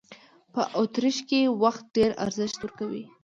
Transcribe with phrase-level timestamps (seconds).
[0.53, 3.03] په اوترېش هېواد کې وخت ډېر ارزښت ورکوي.